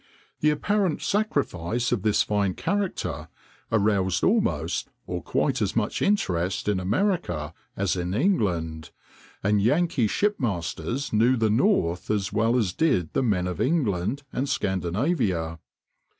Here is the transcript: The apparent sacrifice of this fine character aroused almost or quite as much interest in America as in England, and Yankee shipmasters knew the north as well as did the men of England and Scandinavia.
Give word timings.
The 0.39 0.49
apparent 0.49 1.03
sacrifice 1.03 1.91
of 1.91 2.01
this 2.01 2.23
fine 2.23 2.55
character 2.55 3.27
aroused 3.71 4.23
almost 4.23 4.89
or 5.05 5.21
quite 5.21 5.61
as 5.61 5.75
much 5.75 6.01
interest 6.01 6.67
in 6.67 6.79
America 6.79 7.53
as 7.77 7.95
in 7.95 8.15
England, 8.15 8.89
and 9.43 9.61
Yankee 9.61 10.07
shipmasters 10.07 11.13
knew 11.13 11.37
the 11.37 11.51
north 11.51 12.09
as 12.09 12.33
well 12.33 12.57
as 12.57 12.73
did 12.73 13.13
the 13.13 13.21
men 13.21 13.45
of 13.45 13.61
England 13.61 14.23
and 14.33 14.49
Scandinavia. 14.49 15.59